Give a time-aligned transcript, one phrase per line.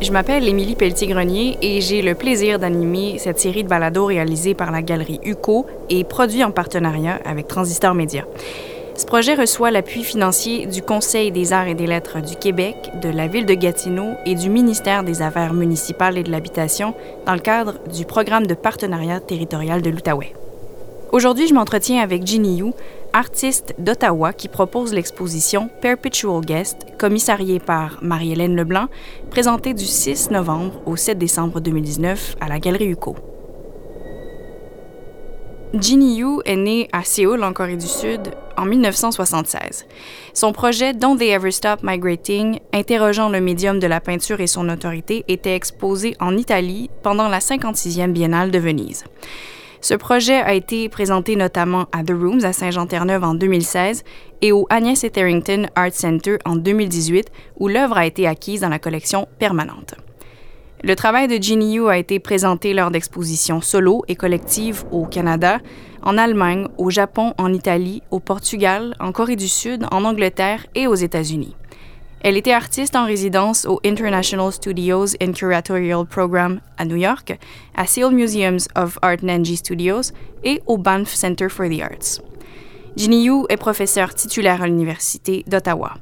[0.00, 4.70] Je m'appelle Émilie Pelletier-Grenier et j'ai le plaisir d'animer cette série de balados réalisée par
[4.70, 8.24] la galerie UCO et produit en partenariat avec Transistor Média.
[8.94, 13.08] Ce projet reçoit l'appui financier du Conseil des arts et des lettres du Québec, de
[13.08, 16.94] la ville de Gatineau et du ministère des Affaires municipales et de l'Habitation
[17.26, 20.32] dans le cadre du programme de partenariat territorial de l'Outaouais.
[21.10, 22.72] Aujourd'hui, je m'entretiens avec Ginny Yu,
[23.12, 28.88] artiste d'Ottawa qui propose l'exposition Perpetual Guest, commissariée par Marie-Hélène Leblanc,
[29.30, 33.16] présentée du 6 novembre au 7 décembre 2019 à la Galerie UCO.
[35.74, 39.86] Ginny Yu est née à Séoul, en Corée du Sud, en 1976.
[40.32, 44.68] Son projet Don't They Ever Stop Migrating, interrogeant le médium de la peinture et son
[44.70, 49.04] autorité, était exposé en Italie pendant la 56e Biennale de Venise.
[49.80, 54.02] Ce projet a été présenté notamment à The Rooms à Saint-Jean-Terre-Neuve en 2016
[54.42, 58.80] et au Agnès Etherington Art Center en 2018, où l'œuvre a été acquise dans la
[58.80, 59.94] collection permanente.
[60.82, 65.58] Le travail de Ginny Yu a été présenté lors d'expositions solo et collectives au Canada,
[66.02, 70.86] en Allemagne, au Japon, en Italie, au Portugal, en Corée du Sud, en Angleterre et
[70.86, 71.56] aux États-Unis.
[72.20, 77.38] Elle était artiste en résidence au International Studios and Curatorial Program à New York,
[77.76, 82.20] à Seoul Museums of Art Nanji Studios et au Banff Center for the Arts.
[82.96, 85.94] Ginny Yu est professeure titulaire à l'Université d'Ottawa.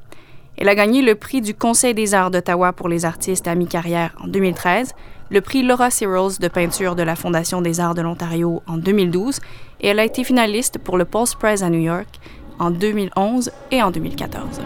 [0.57, 4.15] Elle a gagné le prix du Conseil des arts d'Ottawa pour les artistes à mi-carrière
[4.19, 4.93] en 2013,
[5.29, 9.39] le prix Laura Searles de peinture de la Fondation des arts de l'Ontario en 2012
[9.81, 12.19] et elle a été finaliste pour le Pulse Prize à New York
[12.57, 14.61] en 2011 et en 2014.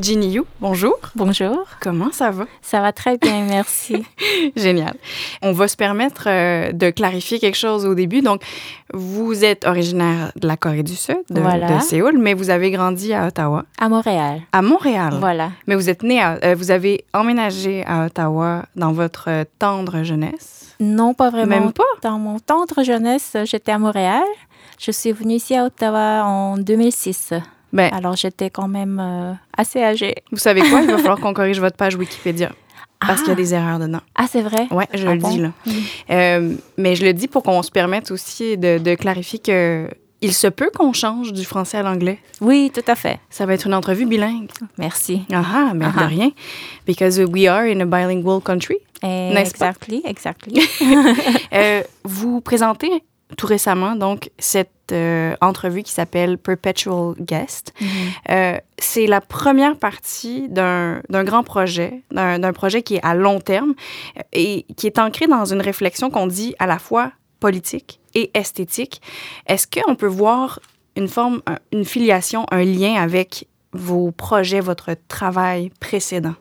[0.00, 0.96] Ginny bonjour.
[1.16, 1.66] Bonjour.
[1.80, 2.46] Comment ça va?
[2.62, 4.04] Ça va très bien, merci.
[4.56, 4.94] Génial.
[5.42, 8.20] On va se permettre euh, de clarifier quelque chose au début.
[8.20, 8.42] Donc,
[8.94, 13.12] vous êtes originaire de la Corée du Sud, de, de, Séoul, mais vous avez grandi
[13.12, 13.64] à Ottawa.
[13.76, 14.42] À Montréal.
[14.52, 15.14] À Montréal.
[15.18, 15.50] Voilà.
[15.66, 20.76] Mais vous êtes né, à, euh, vous avez emménagé à Ottawa dans votre tendre jeunesse?
[20.78, 21.58] Non, pas vraiment.
[21.58, 21.82] Même pas?
[22.02, 24.22] Dans mon tendre jeunesse, j'étais à Montréal.
[24.78, 27.32] Je suis venue ici à Ottawa en 2006.
[27.72, 30.14] Ben, Alors, j'étais quand même euh, assez âgée.
[30.32, 30.80] Vous savez quoi?
[30.82, 32.52] Il va falloir qu'on corrige votre page Wikipédia.
[33.00, 33.22] Parce ah.
[33.22, 34.00] qu'il y a des erreurs dedans.
[34.14, 34.66] Ah, c'est vrai?
[34.70, 35.30] Oui, je ah le bon?
[35.30, 35.52] dis, là.
[36.10, 39.88] Euh, mais je le dis pour qu'on se permette aussi de, de clarifier que
[40.20, 42.18] il se peut qu'on change du français à l'anglais.
[42.40, 43.20] Oui, tout à fait.
[43.30, 44.48] Ça va être une entrevue bilingue.
[44.76, 45.22] Merci.
[45.32, 46.30] Ah ah, mais de rien.
[46.86, 48.78] Because we are in a bilingual country.
[49.02, 49.68] N'est-ce pas?
[49.68, 50.60] Exactly, exactly.
[51.52, 53.04] euh, vous présentez
[53.36, 57.72] tout récemment, donc, cette euh, entrevue qui s'appelle Perpetual Guest.
[57.80, 57.88] Mhm.
[58.30, 63.74] Euh, c'est la première partie d'un grand projet, d'un projet qui est à long terme
[64.32, 69.00] et qui est ancré dans une réflexion qu'on dit à la fois politique et esthétique.
[69.46, 70.60] Est-ce qu'on peut voir
[70.96, 76.34] une forme, une filiation, un lien avec vos projets, votre travail précédent?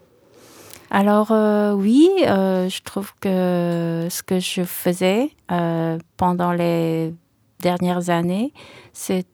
[0.90, 7.14] Alors euh, oui, euh, je trouve que ce que je faisais euh, pendant les
[7.60, 8.54] dernières années,
[8.94, 9.26] c'est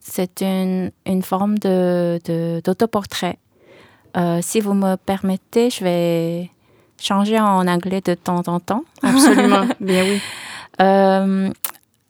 [0.00, 3.38] c'est une, une forme de, de, d'autoportrait.
[4.40, 6.50] si vous me permettez, je vais
[7.00, 8.84] changer en anglais de temps en temps.
[9.02, 10.20] Absolument, bien oui.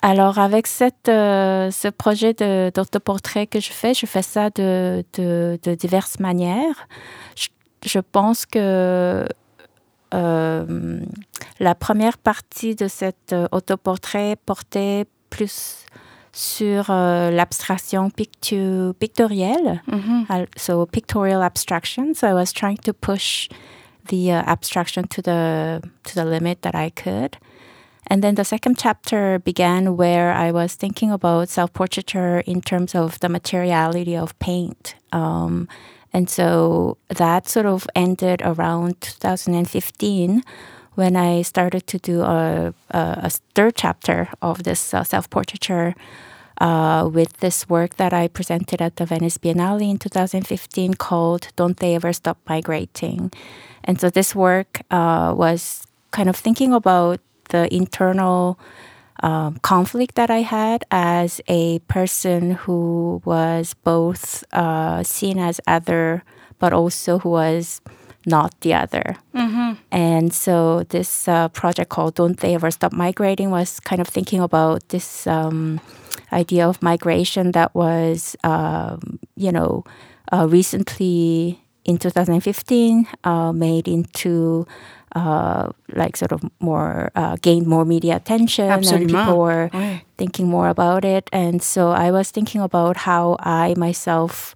[0.02, 5.58] alors avec cette, ce projet de, d'autoportrait que je fais, je fais ça de, de,
[5.62, 6.88] de diverses manières.
[7.34, 7.48] Je,
[7.86, 9.26] je pense que
[10.14, 11.00] euh,
[11.58, 15.84] la première partie de cet euh, autoportrait portait plus
[16.32, 20.46] sur euh, l'abstraction pictu pictorielle, mm -hmm.
[20.56, 22.14] so pictorial abstraction.
[22.14, 23.48] So I was trying to push
[24.10, 27.32] the uh, abstraction to the to the limit that I could.
[28.10, 33.18] And then the second chapter began where I was thinking about self-portraiture in terms of
[33.18, 34.96] the materiality of paint.
[35.12, 35.68] Um,
[36.16, 40.42] And so that sort of ended around 2015
[40.96, 45.94] when I started to do a, a, a third chapter of this uh, self portraiture
[46.60, 51.76] uh, with this work that I presented at the Venice Biennale in 2015 called Don't
[51.76, 53.30] They Ever Stop Migrating.
[53.84, 57.20] And so this work uh, was kind of thinking about
[57.50, 58.58] the internal
[59.22, 66.24] um, conflict that I had as a person who was both uh, seen as other,
[66.58, 67.80] but also who was
[68.26, 69.16] not the other.
[69.34, 69.72] Mm-hmm.
[69.90, 74.40] And so this uh, project called Don't They Ever Stop Migrating was kind of thinking
[74.40, 75.80] about this um,
[76.32, 79.84] idea of migration that was, um, you know,
[80.32, 84.66] uh, recently in 2015 uh, made into
[85.14, 89.10] uh, like sort of more uh, gained more media attention Absolument.
[89.12, 89.70] and people were
[90.18, 94.54] thinking more about it and so i was thinking about how i myself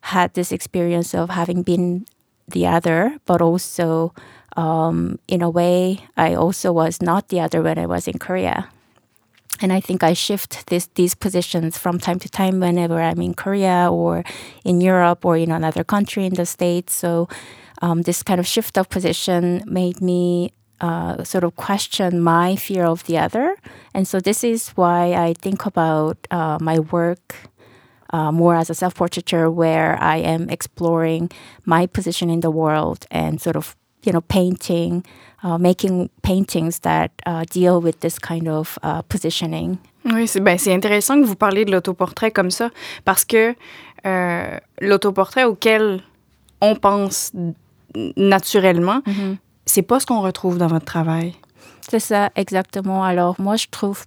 [0.00, 2.06] had this experience of having been
[2.52, 4.14] the other, but also
[4.56, 8.68] um, in a way, I also was not the other when I was in Korea.
[9.60, 13.34] And I think I shift this, these positions from time to time whenever I'm in
[13.34, 14.24] Korea or
[14.64, 16.94] in Europe or in another country in the States.
[16.94, 17.28] So
[17.80, 22.84] um, this kind of shift of position made me uh, sort of question my fear
[22.84, 23.56] of the other.
[23.94, 27.36] And so this is why I think about uh, my work
[28.12, 31.30] uh, more as a self portraiture, where I am exploring
[31.64, 33.74] my position in the world and sort of,
[34.04, 35.04] you know, painting,
[35.42, 39.78] uh, making paintings that uh, deal with this kind of uh, positioning.
[40.04, 42.70] Oui, c'est ben, intéressant que vous parliez de l'autoportrait comme ça,
[43.04, 43.54] parce que
[44.04, 46.02] euh, l'autoportrait auquel
[46.60, 47.32] on pense
[48.16, 49.36] naturellement, mm -hmm.
[49.66, 51.34] c'est pas ce qu'on retrouve dans votre travail.
[51.88, 53.04] C'est ça, exactement.
[53.04, 54.04] Alors, moi, je trouve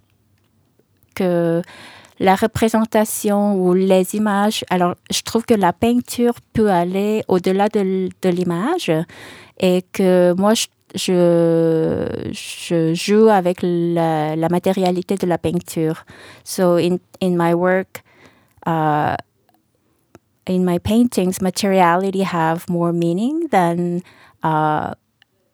[1.14, 1.62] que
[2.18, 8.08] la représentation ou les images, alors je trouve que la peinture peut aller au-delà de,
[8.22, 8.90] de l'image
[9.58, 10.54] et que moi,
[10.94, 16.04] je, je, joue avec la, la, matérialité de la peinture.
[16.44, 18.02] So in, in my work,
[18.66, 19.16] uh,
[20.46, 24.02] in my paintings, materiality have more meaning than
[24.42, 24.94] uh,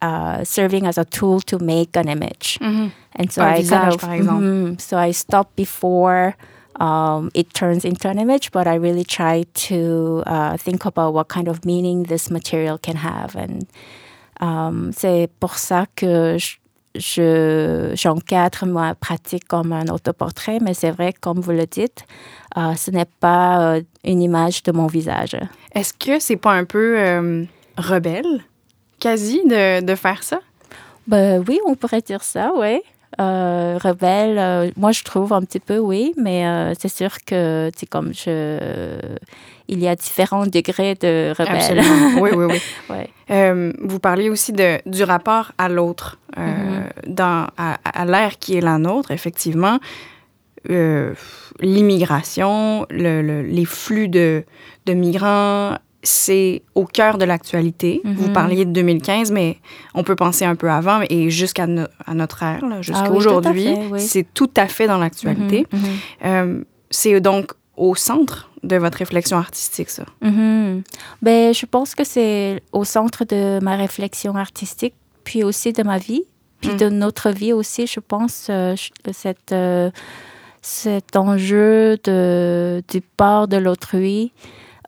[0.01, 2.59] uh, serving as a tool to make an image.
[2.61, 2.89] Mm-hmm.
[3.17, 4.43] And so Un I visage, kind of, par exemple.
[4.43, 4.81] mhm.
[4.81, 6.35] so I stop before
[6.81, 11.29] um, it turns into an image, but I really try to uh, think about what
[11.29, 13.37] kind of meaning this material can have.
[13.37, 13.67] And
[14.41, 16.57] um, c'est pour ça que je,
[16.95, 22.05] je- j'encadre ma pratique comme un autoportrait, mais c'est vrai, comme vous le dites,
[22.57, 25.37] euh, ce n'est pas euh, une image de mon visage.
[25.75, 27.45] Est-ce que c'est pas un peu euh,
[27.79, 28.43] rebelle,
[29.01, 30.41] quasi, de, de faire ça?
[31.07, 32.81] Ben oui, on pourrait dire ça, oui.
[33.21, 37.71] Euh, rebelle, euh, moi je trouve un petit peu, oui, mais euh, c'est sûr que,
[37.77, 38.99] c'est comme je.
[39.69, 41.57] Il y a différents degrés de rebelle.
[41.57, 42.21] Absolument.
[42.23, 42.61] Oui, oui, oui.
[42.91, 43.09] Ouais.
[43.31, 47.15] Euh, vous parliez aussi de, du rapport à l'autre, euh, Mm-hmm.
[47.15, 49.79] dans, à, à l'ère qui est la nôtre, effectivement.
[51.61, 54.45] L'immigration, le- le- les flux de,
[54.87, 58.01] de migrants, c'est au cœur de l'actualité.
[58.05, 58.33] Vous Mhm.
[58.33, 59.59] parliez de 2015, mais
[59.95, 63.17] on peut penser un peu avant et jusqu'à no- à notre ère, jusqu'à Ah oui,
[63.19, 64.01] aujourd'hui, oui.
[64.01, 65.67] c'est tout à fait dans l'actualité.
[65.73, 65.87] Mhm, mhm.
[66.25, 70.05] Euh, c'est donc au centre de votre réflexion artistique, ça?
[71.23, 74.95] Ben, je pense que c'est au centre de ma réflexion artistique,
[75.25, 76.23] puis aussi de ma vie,
[76.61, 76.77] puis Mm.
[76.77, 78.75] de notre vie aussi, je pense, euh,
[79.13, 79.91] cette, euh,
[80.61, 84.33] cet enjeu de, du part de l'autrui,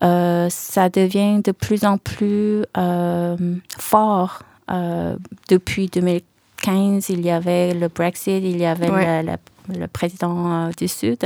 [0.04, 3.36] euh, ça devient de plus en plus euh,
[3.78, 4.42] fort.
[4.70, 5.16] Euh,
[5.48, 9.22] depuis 2015, il y avait le Brexit, il y avait Ouais.
[9.22, 11.24] le, le- le président du Sud.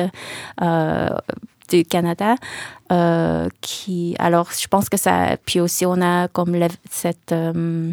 [1.71, 2.35] du Canada,
[2.93, 7.91] euh, qui, alors je pense que ça, puis aussi on a comme le- cette, euh,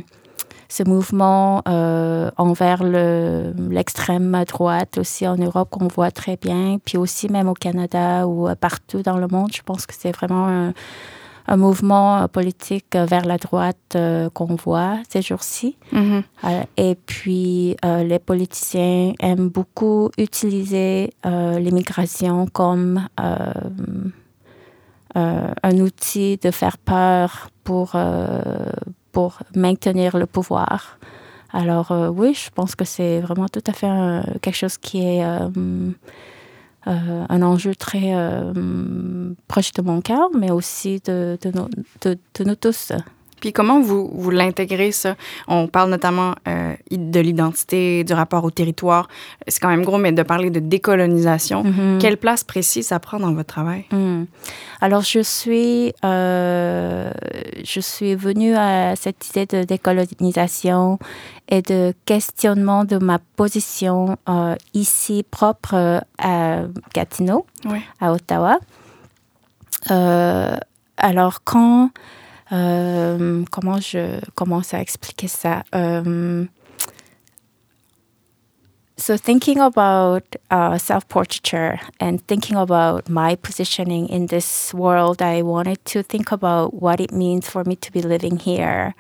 [0.69, 6.97] ce mouvement euh, envers le- l'extrême droite aussi en Europe qu'on voit très bien, puis
[6.97, 10.47] aussi même au Canada ou euh, partout dans le monde, je pense que c'est vraiment
[10.47, 10.73] un,
[11.47, 15.77] un mouvement euh, politique euh, vers la droite euh, qu'on voit ces jours-ci.
[15.91, 16.23] Mhm.
[16.45, 23.53] Euh, Et puis, les politiciens aiment beaucoup utiliser l'immigration comme euh,
[25.63, 28.27] un outil de faire peur pour, euh,
[29.15, 30.99] pour maintenir le pouvoir.
[31.53, 34.97] Alors euh, oui, je pense que c'est vraiment tout à fait euh, quelque chose qui
[35.07, 35.47] est euh,
[36.85, 38.13] un enjeu très
[39.47, 41.37] proche de mon cœur, mais aussi de
[42.45, 42.91] nous tous.
[43.45, 45.15] Puis comment vous, vous l'intégrez, ça?
[45.47, 49.07] On parle notamment euh, de l'identité, du rapport au territoire.
[49.47, 51.63] C'est quand même gros, mais de parler de décolonisation.
[51.63, 51.99] Mhm.
[52.01, 53.85] Quelle place précise ça prend dans votre travail?
[53.91, 54.23] Hmm.
[54.81, 57.11] Alors, je suis, euh,
[57.63, 60.97] je suis venue à cette idée de décolonisation
[61.47, 66.61] et de questionnement de ma position euh, ici propre à
[66.95, 67.77] Gatineau, Oui.
[68.01, 68.57] à Ottawa.
[70.97, 71.91] Alors, quand,
[72.49, 75.63] comment je commence à expliquer ça?
[75.73, 76.45] Euh,
[78.97, 85.83] so thinking about uh, self-portraiture and thinking about my positioning in this world, I wanted
[85.85, 88.93] to think about what it means for me to be living here.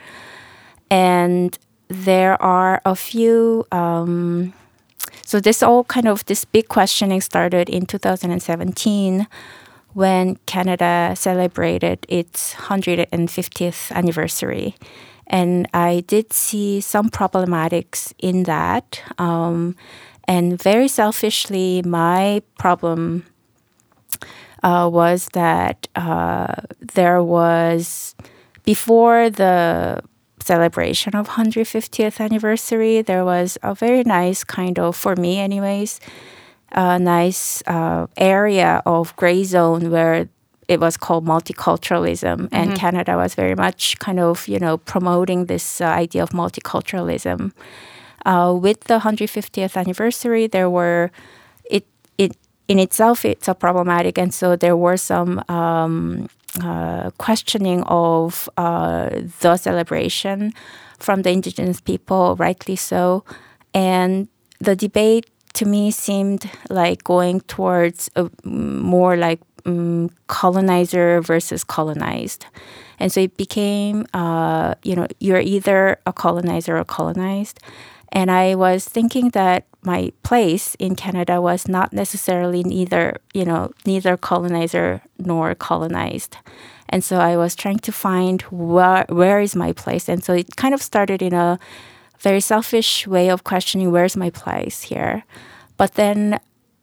[0.89, 3.65] And there are a few.
[3.71, 4.53] Um,
[5.25, 9.27] so this all kind of this big questioning started in 2017
[9.95, 14.75] when Canada celebrated its 150th anniversary.
[15.25, 19.01] And I did see some problematics in that.
[19.17, 19.77] Um,
[20.27, 23.23] and very selfishly, my problem
[24.63, 26.55] uh, was that uh,
[26.93, 28.15] there was
[28.65, 30.03] before the
[30.41, 35.99] celebration of 150th anniversary there was a very nice kind of for me anyways
[36.75, 40.27] a nice uh, area of gray zone where
[40.67, 42.75] it was called multiculturalism and Mm-hmm.
[42.75, 47.51] canada was very much kind of you know promoting this uh, idea of multiculturalism
[48.25, 51.11] uh, with the 150th anniversary there were
[51.69, 51.85] it
[52.17, 52.35] it
[52.67, 56.27] in itself it's a problematic and so there were some um,
[56.63, 59.09] uh, questioning of uh,
[59.41, 60.51] the celebration
[60.99, 63.23] from the indigenous people rightly so
[63.73, 64.27] and
[64.59, 65.25] the debate
[65.55, 72.45] to me seemed like going towards a, more like um, colonizer versus colonized.
[72.99, 77.59] And so it became, uh, you know, you're either a colonizer or colonized.
[78.11, 83.71] And I was thinking that my place in Canada was not necessarily neither, you know,
[83.85, 86.37] neither colonizer nor colonized.
[86.89, 90.07] And so I was trying to find where, where is my place.
[90.07, 91.59] And so it kind of started in a
[92.25, 95.23] very selfish way of questioning where's my place here.
[95.77, 96.39] But then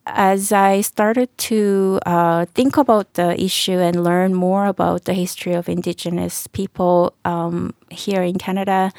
[0.07, 5.55] as I started to uh, think about the issue and learn more about the history
[5.55, 8.93] of Indigenous people um, here in Canada,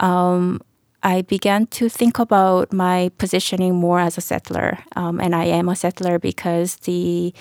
[0.00, 0.60] um,
[1.02, 4.78] I began to think about my positioning more as a settler.
[4.96, 7.32] Um, and I am a settler because the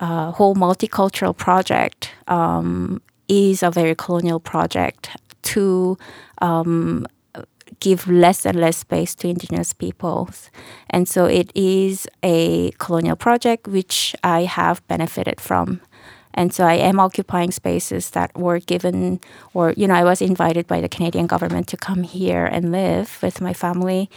[0.00, 5.10] uh, whole multicultural project um, is a very colonial project
[5.42, 5.96] to
[6.42, 7.06] um,
[7.80, 10.50] give less and less space to indigenous peoples.
[10.90, 15.80] And so it is a colonial project which I have benefited from.
[16.34, 19.20] And so I am occupying spaces that were given,
[19.54, 23.18] or, you know, I was invited by the Canadian government to come here and live
[23.22, 24.10] with my family.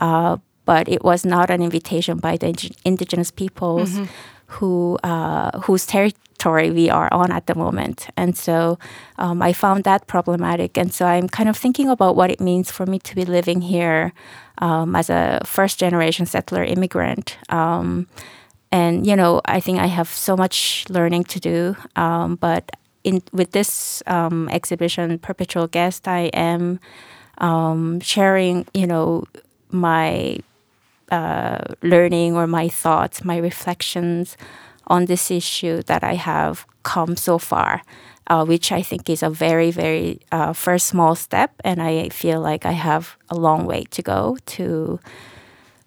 [0.00, 3.98] Uh, but it was not an invitation by the indi- indigenous peoples
[4.46, 5.84] who, uh, whose
[6.52, 8.08] we are on at the moment.
[8.16, 8.78] And so
[9.18, 10.76] um, I found that problematic.
[10.78, 13.60] And so I'm kind of thinking about what it means for me to be living
[13.62, 14.12] here
[14.58, 17.38] um, as a first generation settler immigrant.
[17.48, 18.06] Um,
[18.70, 21.76] and you know, I think I have so much learning to do.
[21.96, 22.70] Um, but
[23.04, 26.80] in with this um, exhibition, Perpetual Guest, I am
[27.38, 29.24] um, sharing, you know,
[29.70, 30.38] my
[31.10, 34.36] uh, learning or my thoughts, my reflections
[34.86, 37.82] on this issue that I have come so far,
[38.26, 41.52] uh, which I think is a very, very uh, first small step.
[41.64, 45.00] And I feel like I have a long way to go to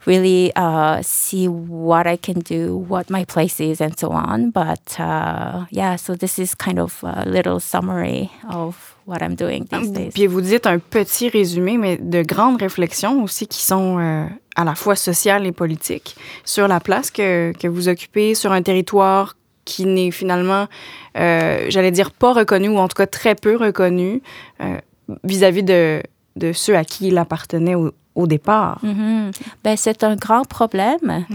[0.05, 4.51] really uh, see what I can do, what my place is, and so on.
[4.51, 9.65] But uh, yeah, so this is kind of a little summary of what I'm doing
[9.65, 10.11] these days.
[10.13, 14.63] Puis vous dites un petit résumé, mais de grandes réflexions aussi qui sont euh, à
[14.63, 19.35] la fois sociales et politiques sur la place que, que vous occupez sur un territoire
[19.65, 20.67] qui n'est finalement,
[21.17, 24.21] euh, j'allais dire, pas reconnu ou en tout cas très peu reconnu
[24.61, 24.77] euh,
[25.23, 26.03] vis-à-vis de,
[26.35, 28.79] de ceux à qui il appartenait au, au départ.
[28.83, 29.31] Mhm.
[29.63, 31.25] Ben, c'est un grand problème.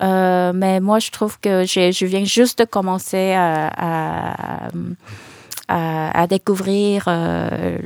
[0.00, 4.68] Mais moi, je trouve que je viens juste de commencer à, à,
[5.68, 7.78] à- à découvrir euh,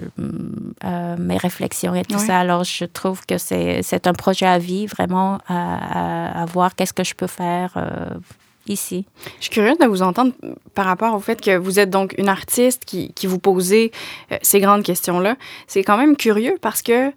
[0.85, 2.39] euh, mes réflexions et tout ça.
[2.41, 6.93] Alors, je trouve que c'est un projet à vie, vraiment, à, à- à voir qu'est-ce
[6.93, 8.11] que je peux faire euh,
[8.69, 9.07] ici.
[9.39, 10.33] Je suis curieuse de vous entendre
[10.75, 13.93] par rapport au fait que vous êtes donc une artiste qui, qui vous posez
[14.31, 15.37] euh, ces grandes questions-là.
[15.67, 17.09] C'est quand même curieux parce que,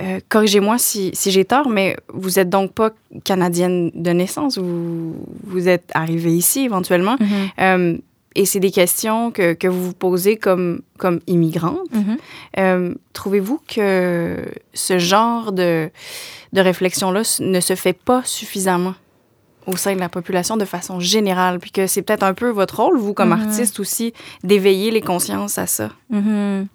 [0.00, 2.90] euh, corrigez-moi si, si j'ai tort, mais vous êtes donc pas
[3.24, 4.56] canadienne de naissance.
[4.58, 7.16] Vous, vous êtes arrivée ici éventuellement.
[7.60, 7.96] Euh,
[8.36, 11.92] et c'est des questions que, que vous vous posez comme, comme immigrante.
[11.92, 12.16] Mhm.
[12.58, 15.90] Euh, Trouvez-vous que ce genre de,
[16.52, 18.94] de réflexion-là ne se fait pas suffisamment
[19.66, 22.80] au sein de la population de façon générale, puis que c'est peut-être un peu votre
[22.82, 25.90] rôle, vous, comme artiste aussi, d'éveiller les consciences à ça.
[26.08, 26.66] Mhm.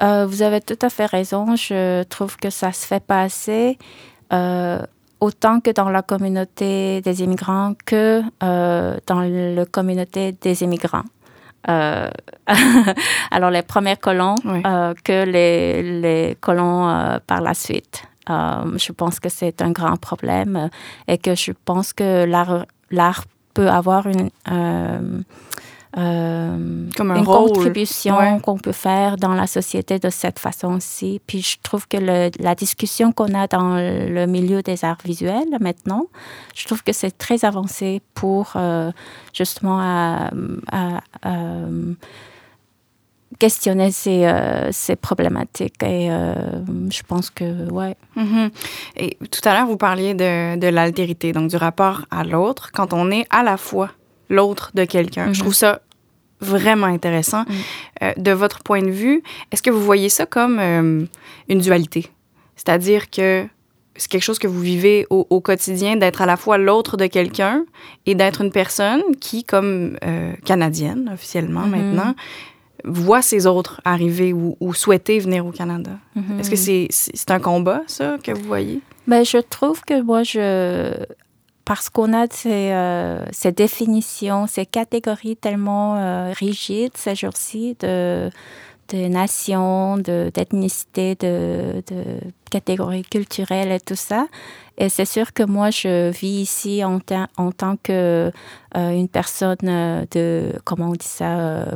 [0.00, 1.56] Euh, vous avez tout à fait raison.
[1.56, 3.78] Je trouve que ça se fait pas assez,
[4.32, 4.80] euh,
[5.20, 11.04] autant que dans la communauté des immigrants que euh, dans la communauté des immigrants.
[11.68, 12.08] Euh,
[13.30, 14.62] alors, les premiers colons Oui.
[14.64, 18.04] euh, que les, les colons par la suite.
[18.28, 20.68] Je pense que c'est un grand problème
[21.06, 24.30] et que je pense que l'art, l'art peut avoir une,
[25.96, 27.48] euh, euh, Comme un une rôle.
[27.52, 28.38] contribution Ouais.
[28.42, 31.20] qu'on peut faire dans la société de cette façon-ci.
[31.26, 35.48] Puis je trouve que le- la discussion qu'on a dans le milieu des arts visuels
[35.60, 36.04] maintenant,
[36.54, 38.90] je trouve que c'est très avancé pour euh,
[39.32, 40.30] justement à-
[40.72, 41.30] à- à,
[43.38, 45.82] questionner ces, euh, ces problématiques.
[45.82, 46.32] Et euh,
[46.90, 47.94] je pense que, ouais.
[48.16, 48.50] Mhm.
[48.96, 52.92] Et tout à l'heure, vous parliez de, de l'altérité, donc du rapport à l'autre, quand
[52.92, 53.90] on est à la fois
[54.28, 55.32] l'autre de quelqu'un.
[55.32, 55.80] Je trouve ça
[56.40, 57.44] vraiment intéressant.
[58.02, 61.04] Euh, de votre point de vue, est-ce que vous voyez ça comme euh,
[61.48, 62.06] une dualité?
[62.56, 63.46] C'est-à-dire que
[63.96, 67.64] c'est quelque chose que vous vivez au, quotidien, d'être à la fois l'autre de quelqu'un
[68.06, 71.70] et d'être une personne qui, comme euh, canadienne officiellement Mm-hmm.
[71.70, 72.14] maintenant,
[72.84, 75.98] voit ces autres arriver ou, ou souhaiter venir au Canada.
[76.38, 78.80] Est-ce que c'est c'est un combat, ça, que vous voyez?
[79.08, 80.94] Ben, je trouve que moi, je,
[81.68, 88.30] parce qu'on a ces, euh, ces définitions, ces catégories tellement euh, rigides ces jours-ci de,
[88.88, 92.04] de nations, de- d'ethnicité, de, de,
[92.50, 94.28] catégories culturelles et tout ça.
[94.78, 98.32] Et c'est sûr que moi, je vis ici en, ta- en tant que
[98.74, 101.66] euh, une personne de, comment on dit ça,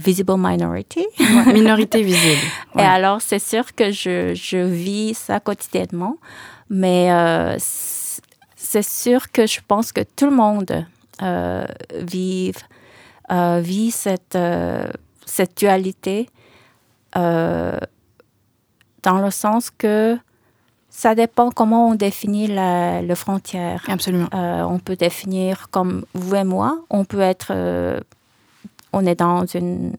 [0.00, 1.06] visible minority.
[1.20, 2.40] Ouais, minorité visible.
[2.76, 6.16] Et alors, c'est sûr que je, je vis ça quotidiennement,
[6.68, 7.56] mais euh,
[8.72, 10.86] c'est sûr que je pense que tout le monde
[11.22, 11.64] euh,
[11.96, 12.58] vive,
[13.32, 14.88] euh, vit cette, euh,
[15.26, 16.28] cette dualité
[17.12, 17.80] dans
[19.04, 20.16] le sens que
[20.88, 23.82] ça dépend comment on définit la, le frontière.
[23.88, 24.28] Absolument.
[24.32, 26.78] On peut définir comme vous et moi.
[26.90, 27.52] On peut être,
[28.92, 29.96] on est dans une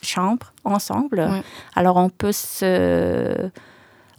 [0.00, 1.28] chambre ensemble.
[1.74, 3.50] Alors on peut se,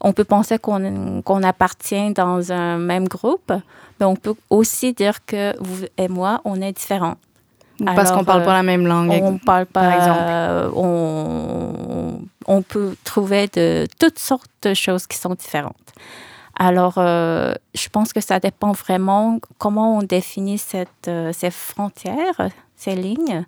[0.04, 3.52] on peut penser qu'on appartient dans un même groupe,
[4.00, 7.16] mais on peut aussi dire que vous et moi, on est différents.
[7.84, 9.10] Parce qu'on parle euh, pas la même langue.
[9.12, 10.20] On parle pas, par exemple.
[10.22, 15.76] euh, on, on peut trouver de toutes sortes de choses qui sont différentes.
[16.58, 22.50] Alors, euh, je pense que ça dépend vraiment comment on définit cette, euh, ces frontières,
[22.76, 23.44] ces lignes.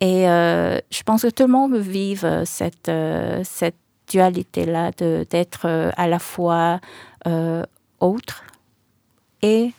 [0.00, 3.76] Et euh, je pense que tout le monde vive cette, euh, cette
[4.12, 4.90] dualité-là
[5.32, 6.80] d'être euh, à la fois
[7.26, 7.64] euh,
[8.00, 8.44] autre
[9.42, 9.72] et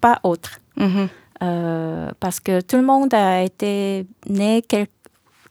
[0.00, 0.52] pas autre.
[0.76, 1.08] Mhm.
[1.42, 4.88] Euh, parce que tout le monde a été né quel-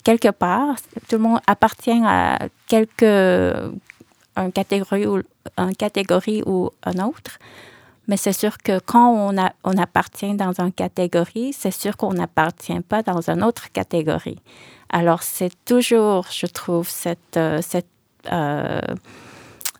[0.03, 0.75] quelque part,
[1.07, 3.71] tout le monde appartient à quelque
[4.35, 5.21] une catégorie ou
[5.57, 7.33] une catégorie ou un autre.
[8.07, 12.13] Mais c'est sûr que quand on, a, on appartient dans une catégorie, c'est sûr qu'on
[12.13, 14.39] n'appartient pas dans une autre catégorie.
[14.89, 17.94] Alors c'est toujours, je trouve, cette, cette,
[18.31, 18.95] euh,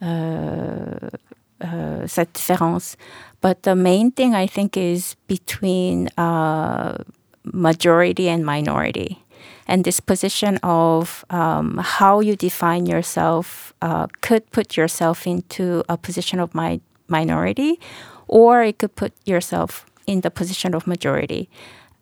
[0.02, 1.10] euh,
[1.62, 2.98] uh, différence.
[3.42, 6.98] But the main thing I think is between uh,
[7.44, 9.22] majority and minority.
[9.68, 15.98] And this position of um, how you define yourself uh, could put yourself into a
[15.98, 17.80] position of mi- minority,
[18.28, 21.50] or it could put yourself in the position of majority.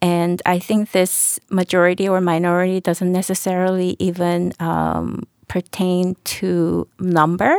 [0.01, 7.53] And I think this majority or minority doesn't necessarily even um, pertain to number.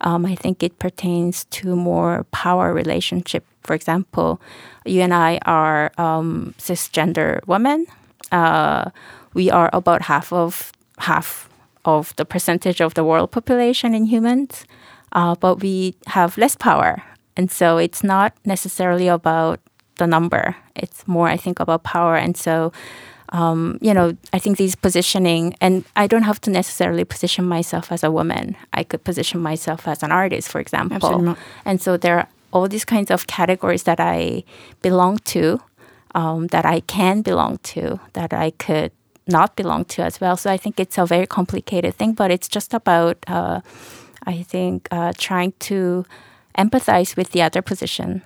[0.00, 3.44] Um, I think it pertains to more power relationship.
[3.62, 4.40] For example,
[4.84, 7.86] you and I are um, cisgender women.
[8.32, 8.90] Uh,
[9.34, 11.48] we are about half of half
[11.84, 14.64] of the percentage of the world population in humans,
[15.12, 17.02] uh, but we have less power,
[17.36, 19.60] and so it's not necessarily about
[19.98, 20.56] the number.
[20.74, 22.72] It's more, I think, about power, and so
[23.30, 27.92] um, you know, I think these positioning, and I don't have to necessarily position myself
[27.92, 28.56] as a woman.
[28.72, 30.96] I could position myself as an artist, for example.
[30.96, 31.38] Absolument.
[31.64, 34.42] And so there are all these kinds of categories that I
[34.82, 35.60] belong to,
[36.14, 38.90] um, that I can belong to, that I could
[39.28, 40.36] not belong to as well.
[40.36, 43.60] So I think it's a very complicated thing, but it's just about, uh,
[44.26, 46.04] I think, uh, trying to
[46.58, 48.22] empathize with the other position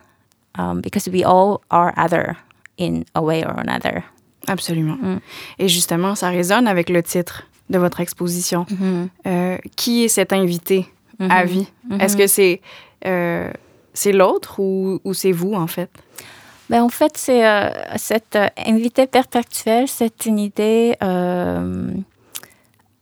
[0.55, 2.39] um, because we all are other
[2.79, 4.05] in a way or another.
[4.47, 4.97] Absolument.
[5.01, 5.21] Mm.
[5.59, 8.67] Et justement, ça résonne avec le titre de votre exposition.
[8.71, 9.09] Mm-hmm.
[9.27, 10.87] Euh, qui est cet invité
[11.19, 11.67] à vie?
[12.01, 12.61] Est-ce que c'est
[13.07, 13.51] euh,
[13.95, 15.91] c'est l'autre ou, ou c'est vous, en fait?
[16.69, 20.97] Ben, en fait, c'est euh, cette euh, invité perpétuel, c'est une idée.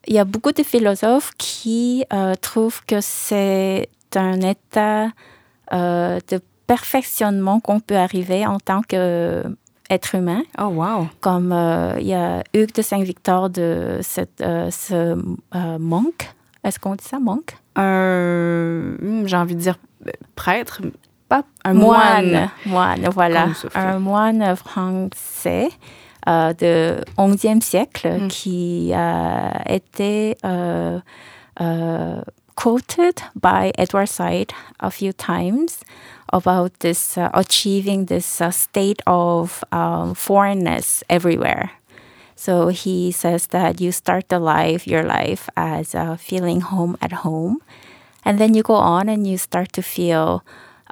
[0.07, 5.09] il y a beaucoup de philosophes qui euh, trouvent que c'est un état
[5.73, 8.83] euh, de perfectionnement qu'on peut arriver en tant
[9.93, 10.43] qu'être humain.
[10.59, 11.09] Oh, wow!
[11.21, 14.95] Comme euh, il y a Hugues de Saint-Victor de cette, euh, ce
[15.55, 16.31] euh, monk.
[16.65, 17.57] Est-ce qu'on dit ça, monk?
[17.77, 19.79] Un, hmm, j'ai envie de dire
[20.35, 20.81] prêtre,
[21.29, 22.51] pas un moine.
[22.67, 23.49] Moine, voilà.
[23.75, 25.71] Un moine français
[26.27, 28.29] de 11e siècle Mm.
[28.29, 30.37] qui a été
[32.55, 35.81] quoted by Edward Said a few times
[36.33, 41.73] about this uh, achieving this uh, state of um, foreignness everywhere.
[42.35, 47.13] So he says that you start the life, your life, as uh, feeling home at
[47.13, 47.59] home.
[48.25, 50.45] And then you go on and you start to feel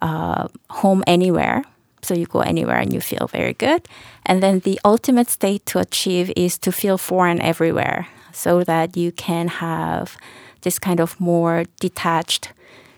[0.03, 1.64] uh, home anywhere.
[2.03, 3.88] So you go anywhere and you feel very good.
[4.24, 9.12] And then the ultimate state to achieve is to feel foreign everywhere so that you
[9.12, 10.16] can have
[10.62, 12.53] this kind of more detached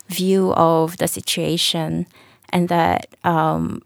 [0.08, 2.06] view of the situation
[2.52, 3.82] and that um,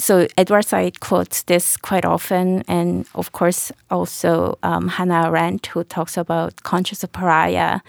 [0.00, 5.84] so Edward Said quotes this quite often, and of course also um, Hannah Arendt, who
[5.84, 7.80] talks about conscious of pariah,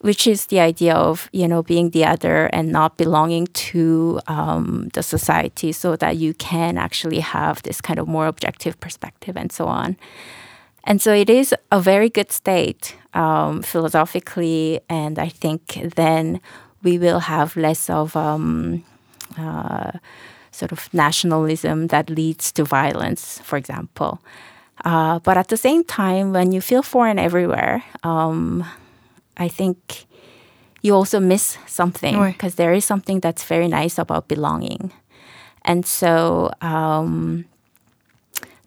[0.00, 4.90] which is the idea of you know being the other and not belonging to um,
[4.94, 9.52] the society, so that you can actually have this kind of more objective perspective and
[9.52, 9.96] so on.
[10.84, 16.40] And so it is a very good state um, philosophically, and I think then
[16.82, 18.84] we will have less of um,
[19.36, 19.92] uh,
[20.50, 24.20] sort of nationalism that leads to violence, for example.
[24.84, 28.64] Uh, but at the same time, when you feel foreign everywhere, um,
[29.36, 30.06] I think
[30.82, 34.92] you also miss something because there is something that's very nice about belonging.
[35.64, 37.44] And so um,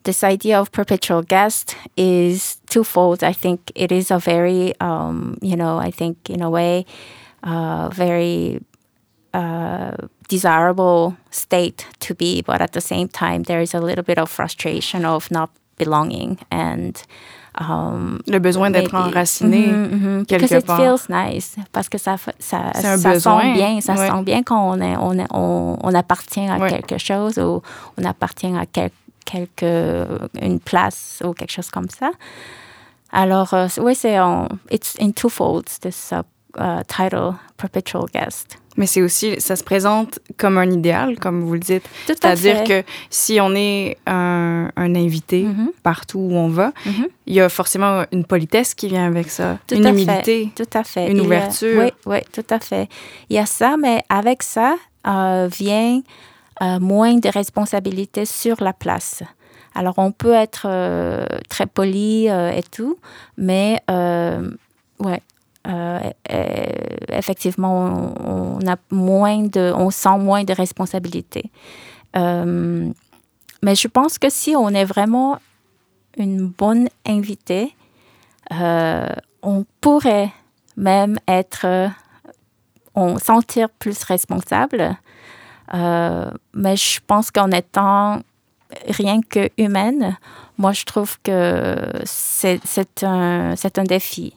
[0.03, 3.23] this idea of perpetual guest is twofold.
[3.23, 6.85] I think it is a very, um, you know, I think in a way,
[7.43, 8.59] uh, very
[9.33, 9.91] uh,
[10.27, 14.29] desirable state to be, but at the same time, there is a little bit of
[14.29, 17.03] frustration of not belonging and
[17.59, 21.89] um, le besoin d'être enraciné mm -hmm, mm -hmm, quelque because it feels nice parce
[21.89, 24.09] que ça ça, ça sent bien ça ouais.
[24.09, 26.69] sent bien quand on, est, on, est, on, on, appartient à ouais.
[26.69, 27.61] quelque chose ou
[27.97, 28.91] on appartient à quel,
[29.25, 30.07] quelque
[30.41, 32.11] une place ou quelque chose comme ça
[33.11, 36.23] alors euh, oui c'est en it's in two folds this uh,
[36.57, 41.53] uh, title perpetual guest mais c'est aussi, ça se présente comme un idéal, comme vous
[41.53, 41.83] le dites.
[42.07, 45.71] C'est-à-dire que si on est un, un invité mm -hmm.
[45.83, 47.07] partout où on va, mm -hmm.
[47.27, 50.83] il y a forcément une politesse qui vient avec ça, tout une humilité, tout à
[50.83, 51.05] fait.
[51.11, 51.77] une il ouverture.
[51.81, 52.87] oui, oui, tout à fait.
[53.29, 54.69] Il y a ça, mais avec ça
[55.07, 56.01] euh, vient
[56.61, 59.23] euh, moins de responsabilités sur la place.
[59.73, 62.27] Alors, on peut être euh, très poli
[62.59, 62.95] et tout,
[63.37, 63.69] mais
[65.07, 65.21] ouais,
[65.67, 65.99] euh,
[66.31, 66.65] euh,
[67.09, 71.51] effectivement, on, a moins de, on sent moins de responsabilités.
[72.15, 72.91] Euh,
[73.61, 75.39] mais je pense que si on est vraiment
[76.17, 77.75] une bonne invitée,
[78.49, 80.31] on pourrait
[80.75, 81.89] même être,
[82.95, 84.97] on sentir plus responsable.
[85.73, 88.21] Mais je pense qu'en étant
[88.87, 90.17] rien que humaine,
[90.57, 94.33] moi je trouve que c'est un, un défi.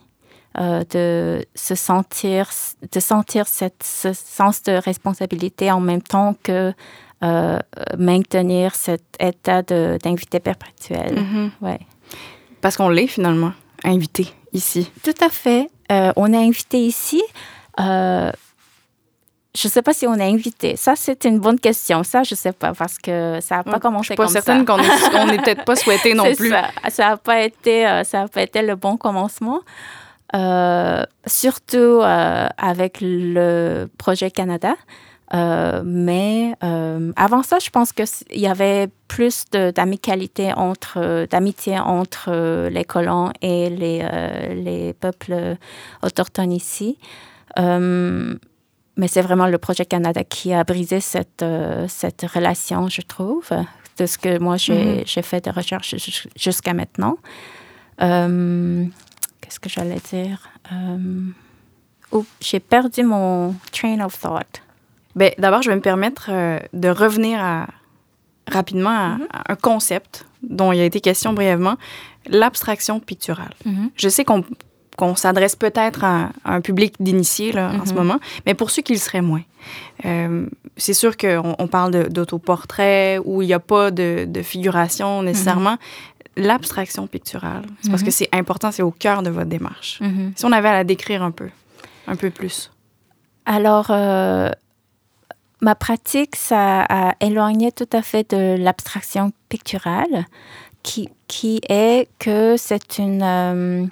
[0.60, 2.48] Euh, de se sentir,
[2.92, 6.72] de sentir cette, ce sens de responsabilité en même temps que
[7.24, 7.58] euh,
[7.98, 11.18] maintenir cet état d'invité perpétuel.
[11.18, 11.50] Mm-hmm.
[11.60, 11.80] ouais.
[12.60, 14.92] Parce qu'on l'est finalement, invité ici.
[15.02, 15.70] Tout à fait.
[15.90, 17.20] Euh, on est invité ici.
[17.76, 18.30] je
[19.64, 20.76] ne sais pas si on est invité.
[20.76, 22.04] Ça, c'est une bonne question.
[22.04, 24.38] Ça, je ne sais pas parce que ça n'a pas commencé comme ça.
[24.38, 24.64] Je suis pas certaine
[25.16, 26.54] qu'on n'est peut-être pas souhaité non plus.
[26.90, 29.60] Ça n'a pas, été, ça pas été le bon commencement.
[30.34, 34.74] Euh, surtout euh, avec le projet Canada.
[35.32, 36.54] Euh, mais
[37.16, 43.70] avant ça, je pense qu'il y avait plus d'amicalité entre, d'amitié entre les colons et
[43.70, 44.06] les,
[44.54, 45.56] les peuples
[46.02, 46.98] autochtones ici.
[47.56, 51.44] mais c'est vraiment le projet Canada qui a brisé cette,
[51.88, 53.50] cette relation, je trouve,
[53.98, 55.22] de ce que moi j'ai mm-hmm.
[55.22, 55.94] fait de recherche
[56.36, 57.16] jusqu'à maintenant
[59.54, 60.48] qu'est-ce que j'allais dire?
[60.72, 64.62] Euh, j'ai perdu mon train of thought.
[65.14, 67.66] Ben, D'abord, je vais me permettre euh, de revenir à,
[68.50, 69.26] rapidement Mm-hmm.
[69.32, 71.76] à, un concept dont il a été question brièvement,
[72.26, 73.54] l'abstraction picturale.
[73.66, 73.90] Mm-hmm.
[73.96, 77.96] Je sais qu'on s'adresse peut-être à, à un public d'initiés là, en ce Mhm.
[77.98, 79.42] moment, mais pour ceux qui le seraient moins.
[80.04, 85.22] Euh, c'est sûr qu'on on parle d'autoportrait où il n'y a pas de, de figuration
[85.22, 85.78] nécessairement.
[86.36, 88.06] L'abstraction picturale, c'est parce Mhm.
[88.08, 90.00] que c'est important, c'est au cœur de votre démarche.
[90.00, 90.32] Mhm.
[90.36, 91.48] Si on avait à la décrire un peu,
[92.06, 92.70] un peu plus.
[93.46, 94.50] Alors, euh,
[95.60, 100.26] ma pratique, ça a éloigné tout à fait de l'abstraction picturale,
[100.82, 103.22] qui, qui est que c'est une...
[103.22, 103.86] euh,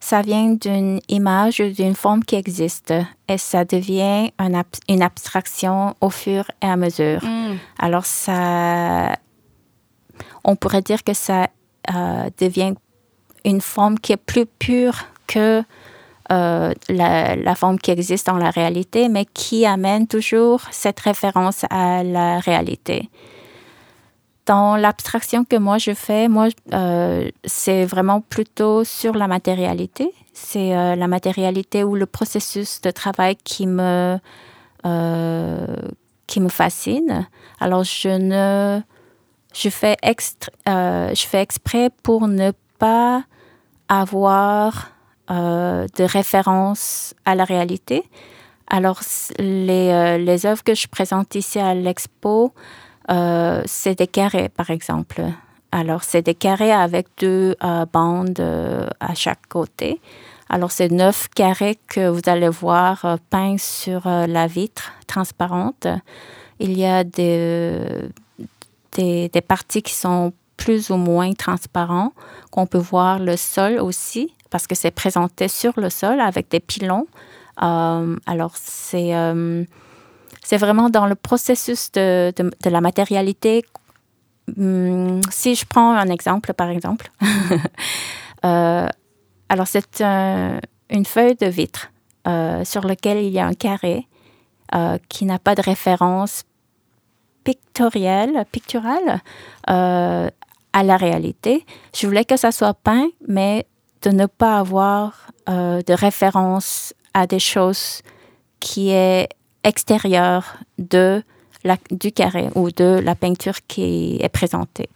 [0.00, 2.92] ça vient d'une image, d'une forme qui existe,
[3.28, 7.20] et ça devient un ab- une abstraction au fur et à mesure.
[7.78, 9.16] Alors, ça...
[10.44, 11.48] On pourrait dire que ça
[11.92, 12.74] euh, devient
[13.44, 15.62] une forme qui est plus pure que
[16.32, 22.02] euh, la, forme qui existe dans la réalité, mais qui amène toujours cette référence à
[22.02, 23.10] la réalité.
[24.46, 30.10] Dans l'abstraction que moi je fais, moi, euh, c'est vraiment plutôt sur la matérialité.
[30.32, 34.18] C'est la matérialité ou le processus de travail qui me,
[36.26, 37.26] qui me fascinent.
[37.60, 38.80] Alors, je ne,
[39.54, 39.96] je fais,
[40.68, 43.24] euh, je fais exprès pour ne pas
[43.88, 44.90] avoir
[45.30, 48.02] euh, de référence à la réalité.
[48.68, 49.00] Alors,
[49.38, 52.52] les, euh, les œuvres que je présente ici à l'expo,
[53.66, 55.22] c'est des carrés, par exemple.
[55.70, 57.54] Alors, c'est des carrés avec deux
[57.92, 58.40] bandes
[59.00, 60.00] à chaque côté.
[60.48, 65.86] Alors, c'est neuf carrés que vous allez voir peints sur la vitre transparente.
[66.60, 68.08] Il y a des,
[68.94, 72.12] des, parties qui sont plus ou moins transparents,
[72.50, 76.60] qu'on peut voir le sol aussi, parce que c'est présenté sur le sol avec des
[76.60, 77.06] pilons.
[77.62, 79.64] Euh, alors, c'est euh,
[80.42, 83.64] c'est vraiment dans le processus de, de, la matérialité.
[84.58, 87.10] Hum, si je prends un exemple, par exemple,
[88.44, 88.88] euh,
[89.48, 91.90] alors c'est une feuille de vitre
[92.64, 94.06] sur laquelle il y a un carré
[95.08, 96.44] qui n'a pas de référence
[97.44, 99.22] pictorielle, picturale
[99.70, 100.28] euh,
[100.72, 101.64] à la réalité.
[101.94, 103.66] Je voulais que ça soit peint, mais
[104.02, 108.02] de ne pas avoir euh, de référence à des choses
[108.60, 109.28] qui est
[109.62, 111.22] extérieure de
[111.62, 114.88] la, du carré ou de la peinture qui est présentée.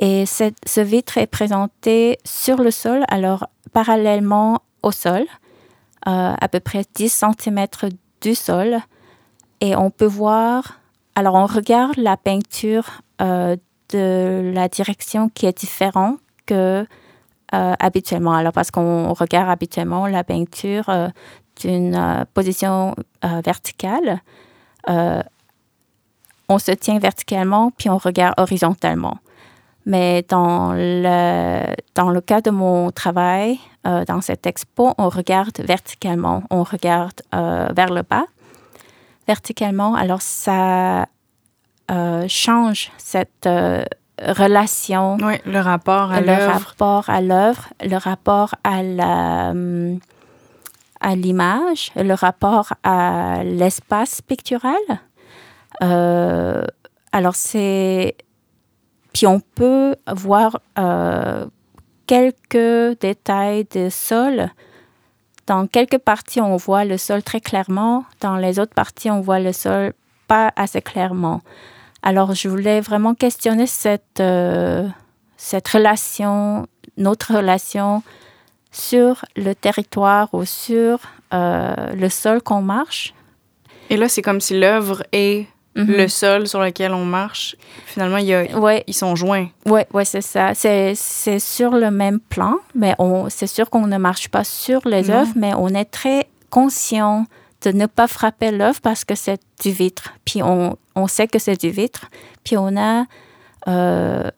[0.00, 5.22] Et ce vitre est présenté sur le sol, alors parallèlement au sol,
[6.06, 7.66] euh, à peu près 10 cm
[8.20, 8.78] du sol.
[9.60, 10.78] Et on peut voir
[11.18, 13.56] alors, on regarde la peinture euh,
[13.92, 16.86] de la direction qui est différente que
[17.54, 18.34] euh, habituellement.
[18.34, 21.08] Alors, parce qu'on regarde habituellement la peinture euh,
[21.60, 24.20] d'une position verticale,
[24.86, 29.18] on se tient verticalement puis on regarde horizontalement.
[29.86, 31.64] Mais dans le,
[31.96, 37.92] dans le cas de mon travail, dans cette expo, on regarde verticalement, on regarde vers
[37.92, 38.26] le bas
[39.28, 39.94] verticalement.
[39.94, 41.06] Alors, ça
[41.90, 43.84] euh, change cette euh,
[44.20, 45.16] relation.
[45.22, 46.46] Oui, le rapport à l'œuvre.
[46.46, 49.54] Le rapport à l'œuvre, le rapport à la
[51.00, 54.74] à l'image, le rapport à l'espace pictural.
[55.82, 56.64] Euh,
[57.12, 58.16] alors c'est
[59.12, 60.58] puis on peut voir
[62.06, 64.50] quelques détails de sol
[65.48, 68.04] dans quelques parties, on voit le sol très clairement.
[68.20, 69.94] Dans les autres parties, on voit le sol
[70.28, 71.40] pas assez clairement.
[72.02, 74.86] Alors, je voulais vraiment questionner cette, euh,
[75.38, 76.66] cette relation,
[76.98, 78.02] notre relation
[78.70, 81.00] sur le territoire ou sur
[81.32, 83.14] euh, le sol qu'on marche.
[83.88, 85.46] Et là, c'est comme si l'œuvre est
[85.78, 85.94] Mhm.
[85.94, 88.44] le sol sur lequel on marche, finalement, il y a,
[88.86, 89.48] ils sont joints.
[89.66, 90.52] Oui, ouais, c'est ça.
[90.54, 90.94] C'est,
[91.38, 92.94] sur le même plan, mais
[93.28, 97.26] c'est sûr qu'on ne marche pas sur les œuvres, mais on est très conscient
[97.62, 100.14] de ne pas frapper l'œuvre parce que c'est du vitre.
[100.24, 102.06] Puis on, on sait que c'est du vitre.
[102.44, 103.04] Puis on a
[103.66, 104.30] euh,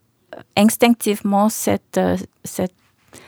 [0.56, 2.74] instinctivement cette, euh, cette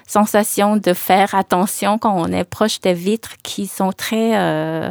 [0.06, 4.90] sensation de faire attention quand on est proche des vitres qui sont très euh,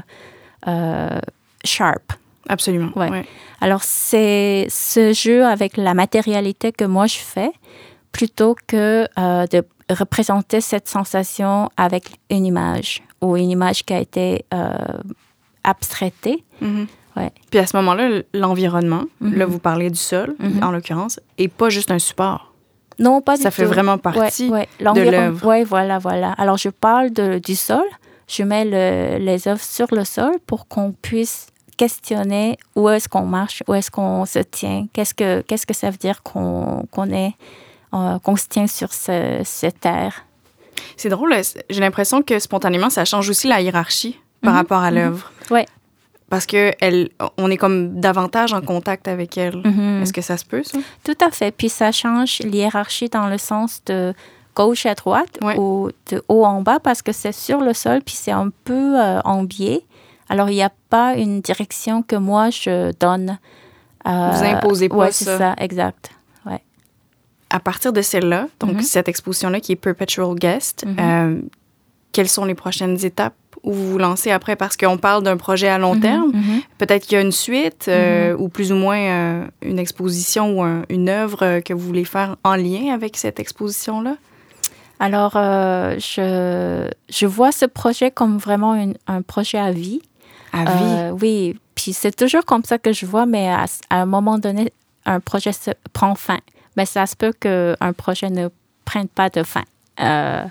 [1.63, 2.13] sharp.
[2.49, 2.91] Absolument.
[2.95, 3.25] Ouais.
[3.59, 7.51] Alors, c'est ce jeu avec la matérialité que moi je fais
[8.11, 13.99] plutôt que euh, de représenter cette sensation avec une image ou une image qui a
[13.99, 14.73] été euh,
[15.63, 16.43] abstraitée.
[16.61, 16.87] Mm-hmm.
[17.17, 17.31] ouais.
[17.49, 19.35] Puis à ce moment-là, l'environnement, mm-hmm.
[19.35, 20.63] là, vous parlez du sol, mm-hmm.
[20.63, 22.53] en l'occurrence, et pas juste un support.
[22.99, 23.43] Non, pas du tout.
[23.43, 25.47] Ça fait vraiment partie de l'œuvre.
[25.47, 26.33] Oui, voilà, voilà.
[26.33, 27.85] Alors, je parle de, du sol.
[28.27, 31.47] Je mets le, les œuvres sur le sol pour qu'on puisse
[31.77, 35.89] questionner où est-ce qu'on marche, où est-ce qu'on se tient, qu'est-ce que, qu'est-ce que ça
[35.89, 37.33] veut dire qu'on, qu'on est,
[37.93, 40.25] euh, qu'on se tient sur ce, cette terre.
[40.97, 41.35] C'est drôle,
[41.69, 44.57] j'ai l'impression que spontanément, ça change aussi la hiérarchie par mhm.
[44.57, 44.97] rapport à mhm.
[44.97, 45.31] l'œuvre.
[45.49, 45.61] Oui.
[46.29, 49.57] Parce que elle, on est comme davantage en contact avec elle.
[49.57, 50.01] Mhm.
[50.01, 50.77] Est-ce que ça se peut, ça?
[51.03, 51.51] Tout à fait.
[51.51, 54.13] Puis ça change l'hiérarchie dans le sens de
[54.55, 58.15] gauche à droite ou de haut en bas parce que c'est sur le sol, puis
[58.15, 59.83] c'est un peu euh, en biais.
[60.31, 63.37] Alors, il n'y a pas une direction que moi, je donne.
[64.07, 66.11] Euh, Vous imposez pas ouais, c'est ça, exact.
[66.45, 66.61] Ouais.
[67.49, 68.81] À partir de celle-là, donc mm-hmm.
[68.81, 70.95] cette exposition-là qui est Perpetual Guest, mm-hmm.
[71.01, 71.41] euh,
[72.13, 74.55] quelles sont les prochaines étapes où vous vous lancez après?
[74.55, 75.99] Parce qu'on parle d'un projet à long mm-hmm.
[75.99, 76.31] terme.
[76.77, 81.09] Peut-être qu'il y a une suite euh, ou plus ou moins une exposition ou une
[81.09, 84.15] œuvre que vous voulez faire en lien avec cette exposition-là?
[85.01, 90.01] Alors, je, je vois ce projet comme vraiment un projet à vie.
[90.53, 94.71] Euh, oui, puis c'est toujours comme ça que je vois, mais à, un moment donné,
[95.05, 95.51] un projet
[95.93, 96.39] prend fin.
[96.77, 98.49] Mais ça se peut qu'un projet ne
[98.85, 99.63] prenne pas de fin.
[99.99, 100.45] Euh,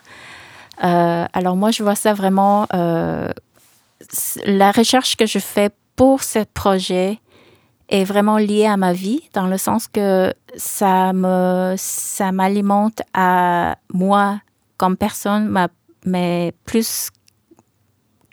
[0.84, 7.20] euh, alors moi, je vois ça vraiment, la recherche que je fais pour ce projet
[7.90, 13.76] est vraiment lié à ma vie, dans le sens que ça me, ça m'alimente à
[13.92, 14.40] moi
[14.76, 15.68] comme personne,
[16.06, 17.10] mais plus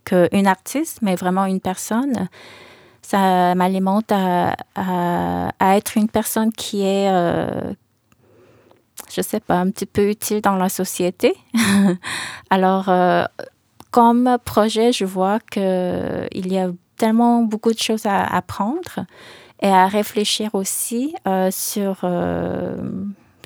[0.08, 2.30] qu'une artiste, mais vraiment une personne.
[3.02, 4.56] Ça m'alimente à,
[5.76, 7.74] être une personne qui est, euh,
[9.14, 11.36] je sais pas, un petit peu utile dans la société.
[12.50, 13.24] Alors, euh,
[13.92, 19.06] comme projet, je vois qu'il y a tellement beaucoup de choses à apprendre
[19.62, 22.06] et à réfléchir aussi euh, sur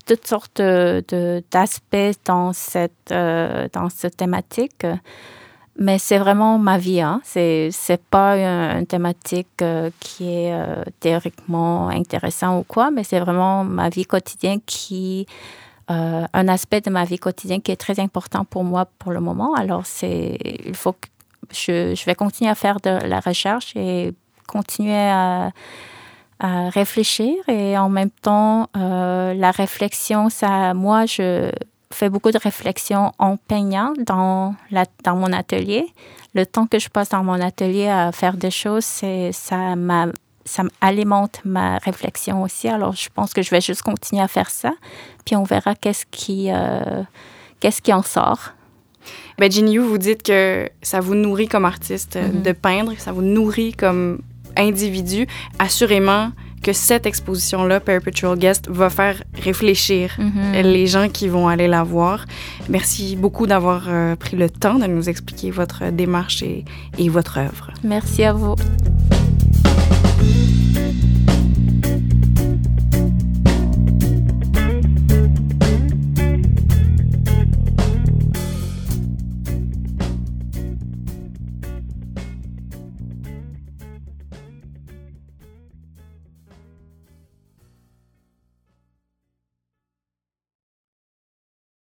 [0.06, 4.86] toutes sortes d'aspects dans, cette, dans cette thématique.
[5.78, 7.02] Mais c'est vraiment ma vie.
[7.02, 7.22] Hein.
[7.24, 13.20] C'est c'est pas une, thématique euh, qui est euh, théoriquement intéressant ou quoi, mais c'est
[13.20, 15.26] vraiment ma vie quotidienne qui
[15.90, 19.22] euh, un aspect de ma vie quotidienne qui est très important pour moi pour le
[19.22, 19.54] moment.
[19.56, 21.08] Alors il faut que
[21.52, 24.14] je, je vais continuer à faire de la recherche et
[24.48, 25.52] continuer à,
[26.40, 31.52] à réfléchir et en même temps la réflexion ça moi je
[31.92, 35.86] fait beaucoup de réflexions en peignant dans, la, dans mon atelier.
[36.34, 39.76] Le temps que je passe dans mon atelier à faire des choses, ça,
[40.46, 42.68] ça alimente ma réflexion aussi.
[42.68, 44.72] Alors, je pense que je vais juste continuer à faire ça.
[45.26, 47.04] Puis on verra qu'est-ce qui, euh,
[47.60, 48.52] qu'est-ce qui en sort.
[49.38, 52.42] Ben, Ginny, vous dites que ça vous nourrit comme artiste mm-hmm.
[52.44, 54.22] de peindre, ça vous nourrit comme
[54.56, 55.28] individu.
[55.60, 60.62] Assurément, que cette exposition-là, Perpetual Guest, va faire réfléchir mhm.
[60.64, 62.26] les gens qui vont aller la voir.
[62.70, 66.66] Merci beaucoup d'avoir euh, pris le temps de nous expliquer votre démarche et,
[66.98, 67.72] et votre œuvre.
[67.84, 68.56] Merci à vous.